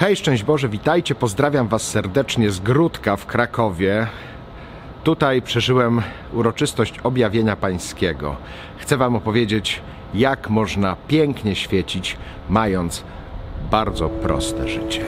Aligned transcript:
Hej, 0.00 0.16
szczęść 0.16 0.42
Boże, 0.42 0.68
witajcie, 0.68 1.14
pozdrawiam 1.14 1.68
Was 1.68 1.82
serdecznie 1.82 2.50
z 2.50 2.60
Gródka 2.60 3.16
w 3.16 3.26
Krakowie. 3.26 4.06
Tutaj 5.04 5.42
przeżyłem 5.42 6.02
uroczystość 6.32 6.98
objawienia 6.98 7.56
pańskiego. 7.56 8.36
Chcę 8.76 8.96
Wam 8.96 9.16
opowiedzieć, 9.16 9.80
jak 10.14 10.50
można 10.50 10.96
pięknie 11.08 11.54
świecić, 11.54 12.16
mając 12.48 13.04
bardzo 13.70 14.08
proste 14.08 14.68
życie. 14.68 15.04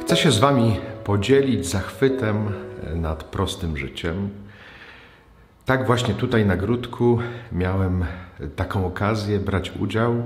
Chcę 0.00 0.16
się 0.16 0.30
z 0.30 0.38
Wami 0.38 0.76
podzielić 1.04 1.66
zachwytem 1.66 2.48
nad 2.94 3.24
prostym 3.24 3.76
życiem. 3.76 4.28
Tak 5.64 5.86
właśnie 5.86 6.14
tutaj 6.14 6.46
na 6.46 6.56
Gródku 6.56 7.18
miałem 7.52 8.04
taką 8.56 8.86
okazję 8.86 9.40
brać 9.40 9.72
udział 9.80 10.22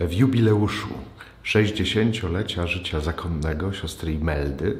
w 0.00 0.12
jubileuszu 0.12 0.88
60-lecia 1.44 2.66
życia 2.66 3.00
zakonnego 3.00 3.72
siostry 3.72 4.12
Imeldy. 4.12 4.76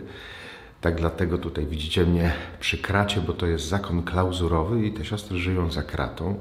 Tak 0.81 0.95
dlatego 0.95 1.39
tutaj 1.39 1.67
widzicie 1.67 2.07
mnie 2.07 2.33
przy 2.61 2.79
kracie, 2.79 3.21
bo 3.21 3.33
to 3.33 3.47
jest 3.47 3.69
zakon 3.69 4.03
klauzurowy 4.03 4.87
i 4.87 4.93
te 4.93 5.05
siostry 5.05 5.39
żyją 5.39 5.71
za 5.71 5.83
kratą. 5.83 6.41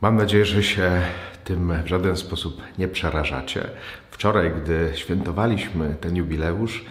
Mam 0.00 0.16
nadzieję, 0.16 0.44
że 0.44 0.62
się 0.62 1.02
tym 1.44 1.72
w 1.84 1.86
żaden 1.86 2.16
sposób 2.16 2.62
nie 2.78 2.88
przerażacie. 2.88 3.70
Wczoraj, 4.10 4.52
gdy 4.62 4.90
świętowaliśmy 4.94 5.96
ten 6.00 6.16
jubileusz, 6.16 6.84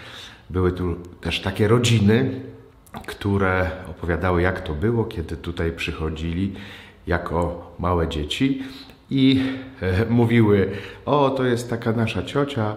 były 0.49 0.71
tu 0.71 0.95
też 1.21 1.41
takie 1.41 1.67
rodziny, 1.67 2.41
które 3.07 3.71
opowiadały, 3.89 4.41
jak 4.41 4.61
to 4.61 4.73
było, 4.73 5.05
kiedy 5.05 5.37
tutaj 5.37 5.71
przychodzili 5.71 6.53
jako 7.07 7.71
małe 7.79 8.07
dzieci 8.07 8.63
i 9.09 9.41
e, 9.81 10.05
mówiły: 10.05 10.71
O, 11.05 11.29
to 11.29 11.43
jest 11.45 11.69
taka 11.69 11.91
nasza 11.91 12.23
ciocia, 12.23 12.75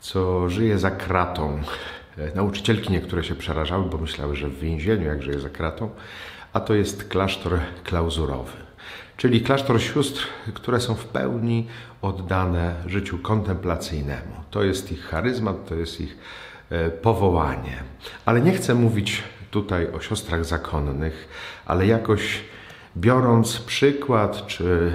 co 0.00 0.48
żyje 0.48 0.78
za 0.78 0.90
kratą. 0.90 1.60
E, 2.18 2.34
nauczycielki 2.34 2.92
niektóre 2.92 3.24
się 3.24 3.34
przerażały, 3.34 3.84
bo 3.84 3.98
myślały, 3.98 4.36
że 4.36 4.48
w 4.48 4.58
więzieniu, 4.58 5.06
jak 5.06 5.22
żyje 5.22 5.40
za 5.40 5.48
kratą, 5.48 5.90
a 6.52 6.60
to 6.60 6.74
jest 6.74 7.08
klasztor 7.08 7.58
klauzurowy. 7.84 8.69
Czyli 9.16 9.40
klasztor 9.40 9.82
sióstr, 9.82 10.26
które 10.54 10.80
są 10.80 10.94
w 10.94 11.04
pełni 11.04 11.66
oddane 12.02 12.74
życiu 12.86 13.18
kontemplacyjnemu. 13.18 14.34
To 14.50 14.62
jest 14.62 14.92
ich 14.92 15.04
charyzmat, 15.04 15.68
to 15.68 15.74
jest 15.74 16.00
ich 16.00 16.18
e, 16.70 16.90
powołanie. 16.90 17.82
Ale 18.26 18.40
nie 18.40 18.52
chcę 18.52 18.74
mówić 18.74 19.22
tutaj 19.50 19.92
o 19.92 20.00
siostrach 20.00 20.44
zakonnych, 20.44 21.28
ale 21.66 21.86
jakoś 21.86 22.40
biorąc 22.96 23.58
przykład, 23.58 24.46
czy 24.46 24.92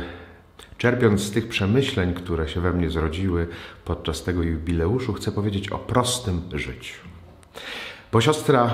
czerpiąc 0.77 1.21
z 1.21 1.31
tych 1.31 1.47
przemyśleń, 1.47 2.13
które 2.13 2.49
się 2.49 2.61
we 2.61 2.73
mnie 2.73 2.89
zrodziły 2.89 3.47
podczas 3.85 4.23
tego 4.23 4.43
jubileuszu, 4.43 5.13
chcę 5.13 5.31
powiedzieć 5.31 5.69
o 5.69 5.77
prostym 5.77 6.41
życiu. 6.53 7.01
Bo 8.11 8.21
siostra 8.21 8.71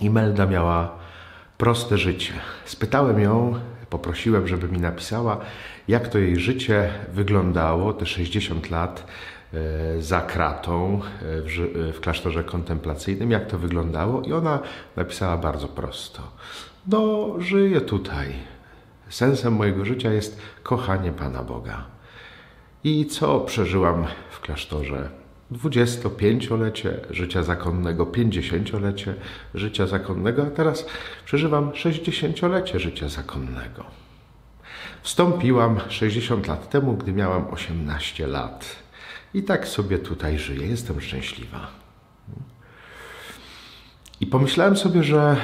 Imelda 0.00 0.46
miała 0.46 0.98
proste 1.58 1.98
życie. 1.98 2.32
Spytałem 2.64 3.20
ją, 3.20 3.60
poprosiłem, 3.98 4.48
żeby 4.48 4.68
mi 4.68 4.78
napisała, 4.78 5.40
jak 5.88 6.08
to 6.08 6.18
jej 6.18 6.36
życie 6.36 6.90
wyglądało, 7.12 7.92
te 7.92 8.06
60 8.06 8.70
lat 8.70 9.06
E, 9.54 10.02
za 10.02 10.20
kratą 10.20 11.00
e, 11.22 11.88
e, 11.88 11.92
w 11.92 12.00
klasztorze 12.00 12.44
kontemplacyjnym, 12.44 13.30
jak 13.30 13.46
to 13.46 13.58
wyglądało, 13.58 14.22
i 14.22 14.32
ona 14.32 14.60
napisała 14.96 15.36
bardzo 15.36 15.68
prosto. 15.68 16.22
No, 16.86 17.34
żyję 17.38 17.80
tutaj. 17.80 18.32
Sensem 19.08 19.52
mojego 19.52 19.84
życia 19.84 20.12
jest 20.12 20.40
kochanie 20.62 21.12
Pana 21.12 21.42
Boga. 21.42 21.84
I 22.84 23.06
co 23.06 23.40
przeżyłam 23.40 24.06
w 24.30 24.40
klasztorze? 24.40 25.10
25-lecie 25.52 27.00
życia 27.10 27.42
zakonnego, 27.42 28.06
50-lecie 28.06 29.14
życia 29.54 29.86
zakonnego, 29.86 30.42
a 30.46 30.50
teraz 30.50 30.86
przeżywam 31.24 31.70
60-lecie 31.70 32.80
życia 32.80 33.08
zakonnego. 33.08 33.84
Wstąpiłam 35.02 35.80
60 35.88 36.46
lat 36.46 36.70
temu, 36.70 36.96
gdy 36.96 37.12
miałam 37.12 37.46
18 37.50 38.26
lat. 38.26 38.76
I 39.34 39.42
tak 39.42 39.68
sobie 39.68 39.98
tutaj 39.98 40.38
żyję, 40.38 40.66
jestem 40.66 41.00
szczęśliwa. 41.00 41.66
I 44.20 44.26
pomyślałem 44.26 44.76
sobie, 44.76 45.02
że 45.02 45.36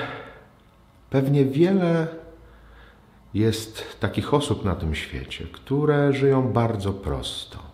pewnie 1.11 1.45
wiele 1.45 2.07
jest 3.35 4.01
takich 4.01 4.35
osób 4.35 4.65
na 4.65 4.75
tym 4.75 4.95
świecie, 4.95 5.47
które 5.53 6.13
żyją 6.13 6.53
bardzo 6.53 6.93
prosto. 6.93 7.72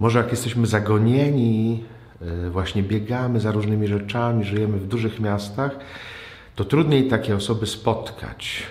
Może 0.00 0.18
jak 0.18 0.30
jesteśmy 0.30 0.66
zagonieni, 0.66 1.84
e, 2.22 2.50
właśnie 2.50 2.82
biegamy 2.82 3.40
za 3.40 3.52
różnymi 3.52 3.88
rzeczami, 3.88 4.44
żyjemy 4.44 4.78
w 4.78 4.86
dużych 4.86 5.20
miastach, 5.20 5.76
to 6.54 6.64
trudniej 6.64 7.08
takie 7.08 7.36
osoby 7.36 7.66
spotkać. 7.66 8.62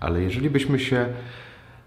Ale 0.00 0.22
jeżeli 0.22 0.50
byśmy 0.50 0.78
się 0.78 1.06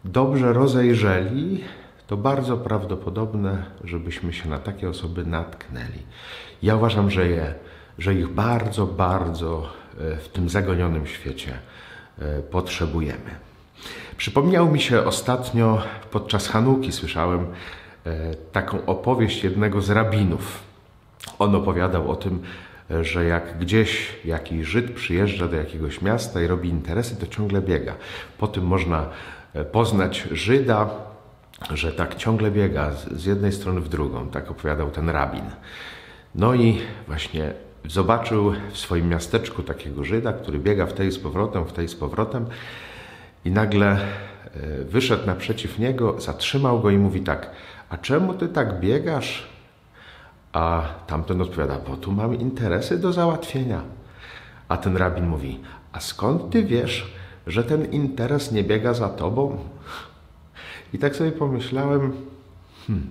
dobrze 0.06 0.54
rozejrzeli, 0.54 1.64
to 2.08 2.18
bardzo 2.18 2.58
prawdopodobne, 2.58 3.66
żebyśmy 3.84 4.34
się 4.34 4.50
na 4.50 4.60
takie 4.60 4.90
osoby 4.90 5.26
natknęli. 5.26 6.02
Ja 6.64 6.76
uważam, 6.76 7.12
że, 7.12 7.28
je, 7.28 7.54
że 8.00 8.14
ich 8.14 8.28
bardzo, 8.28 8.86
bardzo 8.86 9.70
e, 10.00 10.18
w 10.18 10.30
tym 10.30 10.50
zagonionym 10.50 11.08
świecie 11.08 11.54
e, 12.20 12.42
potrzebujemy. 12.42 13.46
Przypomniał 14.18 14.72
mi 14.72 14.82
się 14.82 15.04
ostatnio 15.04 15.82
podczas 16.12 16.48
Hanuki, 16.48 16.92
słyszałem 16.92 17.46
taką 18.52 18.86
opowieść 18.86 19.44
jednego 19.44 19.82
z 19.82 19.90
rabinów. 19.90 20.64
On 21.40 21.56
opowiadał 21.56 22.12
o 22.12 22.16
tym, 22.16 22.44
że 23.02 23.26
jak 23.26 23.58
gdzieś 23.58 24.16
jakiś 24.26 24.68
Żyd 24.68 24.92
przyjeżdża 24.92 25.48
do 25.48 25.56
jakiegoś 25.56 26.02
miasta 26.02 26.42
i 26.42 26.48
robi 26.48 26.70
interesy, 26.70 27.16
to 27.16 27.28
ciągle 27.28 27.62
biega. 27.62 27.96
Po 28.38 28.48
tym 28.48 28.64
można 28.64 29.10
poznać 29.72 30.28
Żyda, 30.32 30.90
że 31.74 31.92
tak 31.92 32.16
ciągle 32.16 32.52
biega 32.52 32.92
z 32.92 33.26
jednej 33.26 33.52
strony 33.52 33.82
w 33.82 33.90
drugą, 33.90 34.30
tak 34.30 34.52
opowiadał 34.52 34.92
ten 34.92 35.10
rabin. 35.10 35.46
No 36.36 36.56
i 36.56 36.82
właśnie 37.08 37.54
zobaczył 37.88 38.54
w 38.72 38.78
swoim 38.78 39.10
miasteczku 39.10 39.64
takiego 39.64 40.04
Żyda, 40.04 40.34
który 40.34 40.60
biega 40.60 40.86
w 40.86 40.94
tej 40.94 41.12
z 41.12 41.20
powrotem, 41.20 41.66
w 41.66 41.74
tej 41.74 41.88
z 41.88 41.96
powrotem 41.96 42.46
i 43.46 43.52
nagle 43.52 43.92
e, 43.92 44.00
wyszedł 44.84 45.28
naprzeciw 45.28 45.80
niego, 45.80 46.22
zatrzymał 46.22 46.80
go 46.80 46.90
i 46.90 46.98
mówi 46.98 47.22
tak, 47.22 47.52
a 47.90 47.98
czemu 47.98 48.34
ty 48.34 48.48
tak 48.48 48.80
biegasz? 48.80 49.48
A 50.54 50.82
tamten 51.08 51.42
odpowiada, 51.42 51.78
bo 51.88 51.98
tu 51.98 52.12
mam 52.12 52.36
interesy 52.36 53.00
do 53.00 53.14
załatwienia. 53.14 53.82
A 54.68 54.78
ten 54.78 54.98
rabin 54.98 55.28
mówi, 55.28 55.60
a 55.92 56.00
skąd 56.00 56.50
ty 56.50 56.64
wiesz, 56.64 57.14
że 57.48 57.64
ten 57.64 57.86
interes 57.92 58.52
nie 58.52 58.64
biega 58.64 58.94
za 58.94 59.10
tobą? 59.10 59.58
I 60.94 60.98
tak 60.98 61.16
sobie 61.16 61.32
pomyślałem, 61.32 62.14
hmm, 62.88 63.08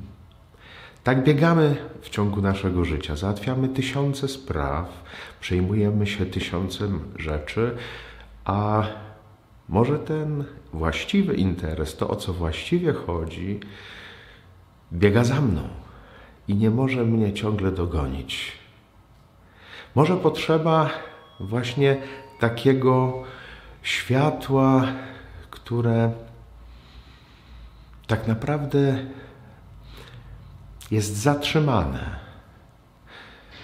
tak 1.04 1.24
biegamy 1.24 1.76
w 2.00 2.10
ciągu 2.10 2.42
naszego 2.42 2.84
życia, 2.84 3.16
załatwiamy 3.16 3.68
tysiące 3.68 4.28
spraw, 4.28 5.04
przejmujemy 5.40 6.06
się 6.06 6.26
tysiącem 6.26 7.00
rzeczy, 7.18 7.76
a 8.44 8.84
może 9.68 9.98
ten 9.98 10.44
właściwy 10.72 11.34
interes, 11.34 11.96
to 11.96 12.08
o 12.08 12.16
co 12.16 12.32
właściwie 12.32 12.92
chodzi, 12.92 13.60
biega 14.92 15.24
za 15.24 15.40
mną 15.40 15.62
i 16.48 16.54
nie 16.54 16.70
może 16.70 17.04
mnie 17.04 17.32
ciągle 17.32 17.72
dogonić. 17.72 18.52
Może 19.94 20.16
potrzeba 20.16 20.90
właśnie 21.40 21.96
takiego 22.40 23.22
światła, 23.82 24.86
które 25.50 26.12
tak 28.06 28.28
naprawdę 28.28 29.04
jest 30.90 31.16
zatrzymane. 31.16 32.24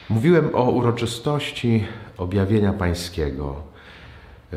Mówiłem 0.08 0.50
o 0.54 0.62
uroczystości 0.62 1.84
objawienia 2.16 2.72
Pańskiego 2.72 3.62
e, 4.52 4.56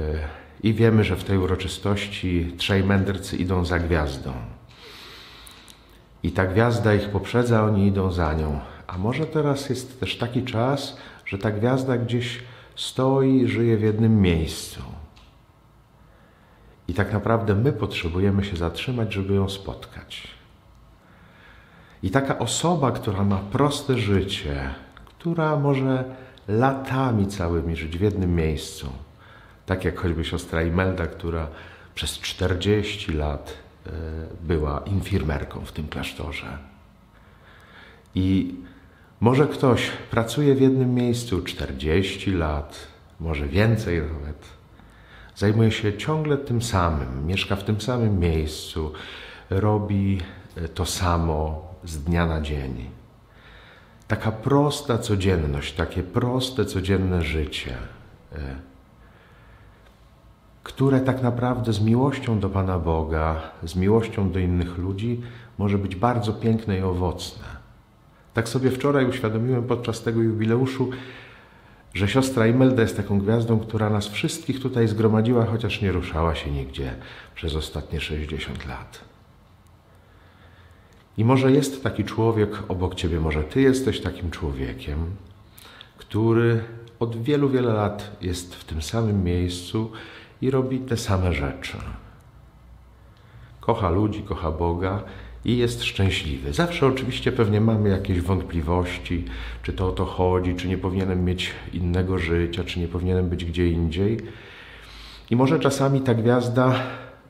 i 0.63 0.73
wiemy, 0.73 1.03
że 1.03 1.15
w 1.15 1.23
tej 1.23 1.37
uroczystości 1.37 2.53
trzej 2.57 2.83
mędrcy 2.83 3.37
idą 3.37 3.65
za 3.65 3.79
gwiazdą. 3.79 4.33
I 6.23 6.31
ta 6.31 6.45
gwiazda 6.45 6.93
ich 6.93 7.09
poprzedza, 7.09 7.63
oni 7.63 7.87
idą 7.87 8.11
za 8.11 8.33
nią. 8.33 8.59
A 8.87 8.97
może 8.97 9.25
teraz 9.25 9.69
jest 9.69 9.99
też 9.99 10.17
taki 10.17 10.43
czas, 10.43 10.97
że 11.25 11.37
ta 11.37 11.51
gwiazda 11.51 11.97
gdzieś 11.97 12.43
stoi, 12.75 13.47
żyje 13.47 13.77
w 13.77 13.81
jednym 13.81 14.21
miejscu. 14.21 14.81
I 16.87 16.93
tak 16.93 17.13
naprawdę 17.13 17.55
my 17.55 17.73
potrzebujemy 17.73 18.43
się 18.43 18.57
zatrzymać, 18.57 19.13
żeby 19.13 19.33
ją 19.33 19.49
spotkać. 19.49 20.27
I 22.03 22.11
taka 22.11 22.39
osoba, 22.39 22.91
która 22.91 23.23
ma 23.23 23.37
proste 23.37 23.97
życie, 23.97 24.69
która 25.05 25.55
może 25.55 26.03
latami 26.47 27.27
całymi 27.27 27.75
żyć 27.75 27.97
w 27.97 28.01
jednym 28.01 28.35
miejscu. 28.35 28.89
Tak 29.65 29.85
jak 29.85 29.99
choćby 29.99 30.25
siostra 30.25 30.63
Imelda, 30.63 31.07
która 31.07 31.47
przez 31.95 32.19
40 32.19 33.13
lat 33.13 33.53
była 34.41 34.79
infirmerką 34.85 35.65
w 35.65 35.71
tym 35.71 35.87
klasztorze. 35.87 36.57
I 38.15 38.55
może 39.19 39.47
ktoś 39.47 39.89
pracuje 40.11 40.55
w 40.55 40.61
jednym 40.61 40.93
miejscu 40.93 41.41
40 41.41 42.31
lat, 42.31 42.87
może 43.19 43.47
więcej 43.47 44.01
nawet. 44.01 44.63
Zajmuje 45.35 45.71
się 45.71 45.97
ciągle 45.97 46.37
tym 46.37 46.61
samym, 46.61 47.27
mieszka 47.27 47.55
w 47.55 47.63
tym 47.63 47.81
samym 47.81 48.19
miejscu, 48.19 48.93
robi 49.49 50.21
e, 50.57 50.67
to 50.67 50.85
samo 50.85 51.67
z 51.83 52.03
dnia 52.03 52.25
na 52.25 52.41
dzień. 52.41 52.89
Taka 54.07 54.31
prosta 54.31 54.97
codzienność, 54.97 55.73
takie 55.73 56.03
proste 56.03 56.65
codzienne 56.65 57.21
życie, 57.21 57.77
e, 58.31 58.55
które 60.63 60.99
tak 61.01 61.21
naprawdę 61.21 61.73
z 61.73 61.81
miłością 61.81 62.39
do 62.39 62.49
Pana 62.49 62.79
Boga, 62.79 63.41
z 63.63 63.75
miłością 63.75 64.31
do 64.31 64.39
innych 64.39 64.77
ludzi 64.77 65.21
może 65.57 65.77
być 65.77 65.95
bardzo 65.95 66.33
piękne 66.33 66.79
i 66.79 66.81
owocne. 66.81 67.45
Tak 68.33 68.49
sobie 68.49 68.71
wczoraj 68.71 69.09
uświadomiłem 69.09 69.63
podczas 69.63 70.01
tego 70.01 70.21
jubileuszu, 70.21 70.89
że 71.93 72.07
siostra 72.07 72.47
Imelda 72.47 72.81
jest 72.81 72.97
taką 72.97 73.19
gwiazdą, 73.19 73.59
która 73.59 73.89
nas 73.89 74.07
wszystkich 74.07 74.61
tutaj 74.61 74.87
zgromadziła, 74.87 75.45
chociaż 75.45 75.81
nie 75.81 75.91
ruszała 75.91 76.35
się 76.35 76.51
nigdzie 76.51 76.95
przez 77.35 77.55
ostatnie 77.55 78.01
60 78.01 78.65
lat. 78.65 79.01
I 81.17 81.25
może 81.25 81.51
jest 81.51 81.83
taki 81.83 82.03
człowiek 82.03 82.49
obok 82.67 82.95
ciebie, 82.95 83.19
może 83.19 83.43
ty 83.43 83.61
jesteś 83.61 84.01
takim 84.01 84.31
człowiekiem, 84.31 85.05
który 85.97 86.63
od 86.99 87.23
wielu, 87.23 87.49
wiele 87.49 87.73
lat 87.73 88.17
jest 88.21 88.55
w 88.55 88.63
tym 88.63 88.81
samym 88.81 89.23
miejscu 89.23 89.91
i 90.43 90.51
robi 90.51 90.79
te 90.79 90.97
same 90.97 91.33
rzeczy. 91.33 91.77
Kocha 93.59 93.89
ludzi, 93.89 94.21
kocha 94.21 94.51
Boga 94.51 95.03
i 95.45 95.57
jest 95.57 95.83
szczęśliwy. 95.83 96.53
Zawsze 96.53 96.87
oczywiście 96.87 97.31
pewnie 97.31 97.61
mamy 97.61 97.89
jakieś 97.89 98.21
wątpliwości, 98.21 99.25
czy 99.63 99.73
to 99.73 99.87
o 99.87 99.91
to 99.91 100.05
chodzi, 100.05 100.55
czy 100.55 100.67
nie 100.67 100.77
powinienem 100.77 101.25
mieć 101.25 101.51
innego 101.73 102.17
życia, 102.17 102.63
czy 102.63 102.79
nie 102.79 102.87
powinienem 102.87 103.29
być 103.29 103.45
gdzie 103.45 103.67
indziej. 103.67 104.19
I 105.29 105.35
może 105.35 105.59
czasami 105.59 106.01
ta 106.01 106.13
gwiazda 106.13 106.73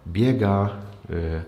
biega 0.08 0.70
y, 1.10 1.42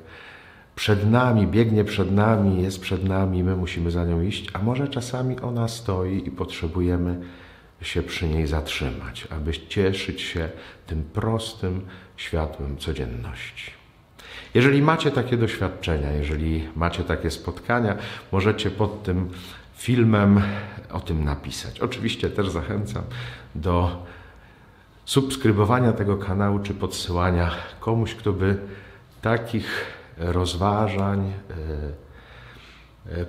przed 0.75 1.11
nami, 1.11 1.47
biegnie 1.47 1.83
przed 1.83 2.11
nami, 2.11 2.63
jest 2.63 2.81
przed 2.81 3.03
nami, 3.03 3.43
my 3.43 3.55
musimy 3.55 3.91
za 3.91 4.05
nią 4.05 4.21
iść, 4.21 4.47
a 4.53 4.59
może 4.59 4.87
czasami 4.87 5.39
ona 5.39 5.67
stoi 5.67 6.27
i 6.27 6.31
potrzebujemy 6.31 7.21
się 7.81 8.03
przy 8.03 8.27
niej 8.27 8.47
zatrzymać, 8.47 9.27
aby 9.29 9.53
cieszyć 9.53 10.21
się 10.21 10.49
tym 10.87 11.03
prostym 11.03 11.85
światłem 12.17 12.77
codzienności. 12.77 13.71
Jeżeli 14.53 14.81
macie 14.81 15.11
takie 15.11 15.37
doświadczenia, 15.37 16.11
jeżeli 16.11 16.69
macie 16.75 17.03
takie 17.03 17.31
spotkania, 17.31 17.95
możecie 18.31 18.71
pod 18.71 19.03
tym 19.03 19.29
filmem 19.75 20.41
o 20.91 20.99
tym 20.99 21.23
napisać. 21.23 21.79
Oczywiście 21.79 22.29
też 22.29 22.49
zachęcam 22.49 23.03
do 23.55 24.05
subskrybowania 25.05 25.93
tego 25.93 26.17
kanału 26.17 26.59
czy 26.59 26.73
podsyłania 26.73 27.51
komuś, 27.79 28.15
kto 28.15 28.33
by 28.33 28.57
takich 29.21 29.85
rozważań 30.17 31.33
e, 31.49 32.04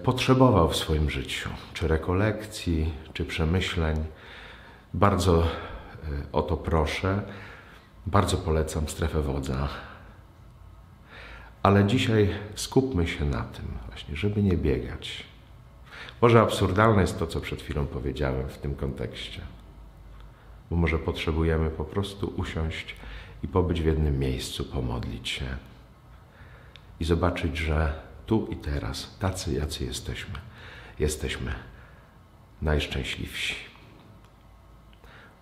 potrzebował 0.02 0.68
w 0.68 0.76
swoim 0.76 1.10
życiu, 1.10 1.50
czy 1.74 1.88
rekolekcji, 1.88 2.92
czy 3.12 3.24
przemyśleń. 3.24 4.04
Bardzo 4.94 5.42
e, 5.42 5.46
o 6.32 6.42
to 6.42 6.56
proszę. 6.56 7.22
Bardzo 8.06 8.36
polecam 8.36 8.88
strefę 8.88 9.22
wodza. 9.22 9.68
Ale 11.62 11.84
dzisiaj 11.84 12.34
skupmy 12.54 13.08
się 13.08 13.24
na 13.24 13.42
tym 13.42 13.64
właśnie, 13.88 14.16
żeby 14.16 14.42
nie 14.42 14.56
biegać. 14.56 15.24
Może 16.22 16.40
absurdalne 16.40 17.00
jest 17.00 17.18
to, 17.18 17.26
co 17.26 17.40
przed 17.40 17.62
chwilą 17.62 17.86
powiedziałem 17.86 18.48
w 18.48 18.58
tym 18.58 18.74
kontekście. 18.74 19.42
Bo 20.70 20.76
może 20.76 20.98
potrzebujemy 20.98 21.70
po 21.70 21.84
prostu 21.84 22.32
usiąść 22.36 22.96
i 23.42 23.48
pobyć 23.48 23.82
w 23.82 23.86
jednym 23.86 24.18
miejscu, 24.18 24.64
pomodlić 24.64 25.28
się 25.28 25.46
i 27.00 27.04
zobaczyć, 27.04 27.56
że 27.56 28.05
tu 28.26 28.46
i 28.50 28.56
teraz, 28.56 29.16
tacy 29.18 29.52
jacy 29.52 29.84
jesteśmy, 29.84 30.38
jesteśmy 30.98 31.54
najszczęśliwsi. 32.62 33.54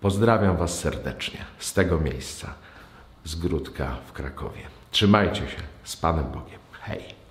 Pozdrawiam 0.00 0.56
Was 0.56 0.78
serdecznie 0.78 1.44
z 1.58 1.72
tego 1.72 2.00
miejsca, 2.00 2.54
z 3.24 3.34
Gródka 3.34 3.96
w 4.06 4.12
Krakowie. 4.12 4.60
Trzymajcie 4.90 5.40
się 5.40 5.62
z 5.84 5.96
Panem 5.96 6.24
Bogiem. 6.24 6.60
Hej! 6.72 7.23